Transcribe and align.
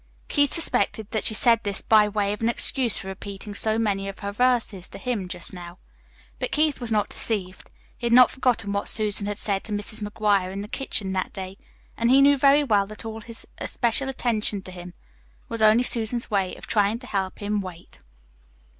Keith 0.29 0.51
suspected 0.51 1.11
that 1.11 1.25
she 1.25 1.35
said 1.35 1.59
this 1.61 1.83
by 1.83 2.07
way 2.09 2.33
of 2.33 2.41
an 2.41 2.49
excuse 2.49 2.97
for 2.97 3.07
repeating 3.07 3.53
so 3.53 3.77
many 3.77 4.07
of 4.07 4.17
her 4.17 4.31
verses 4.31 4.89
to 4.89 4.97
him 4.97 5.27
just 5.27 5.53
now. 5.53 5.77
But 6.39 6.51
Keith 6.51 6.81
was 6.81 6.91
not 6.91 7.09
deceived. 7.09 7.69
He 7.99 8.07
had 8.07 8.11
not 8.11 8.31
forgotten 8.31 8.73
what 8.73 8.87
Susan 8.89 9.27
had 9.27 9.37
said 9.37 9.63
to 9.65 9.71
Mrs. 9.71 10.01
McGuire 10.01 10.51
in 10.51 10.63
the 10.63 10.67
kitchen 10.67 11.13
that 11.13 11.33
day; 11.33 11.59
and 11.97 12.09
he 12.09 12.19
knew 12.19 12.35
very 12.35 12.63
well 12.63 12.87
that 12.87 13.05
all 13.05 13.19
this 13.19 13.45
especial 13.59 14.09
attention 14.09 14.63
to 14.63 14.71
him 14.71 14.95
was 15.49 15.61
only 15.61 15.83
Susan's 15.83 16.31
way 16.31 16.55
of 16.55 16.65
trying 16.65 16.97
to 16.97 17.05
help 17.05 17.37
him 17.37 17.61
"wait." 17.61 17.99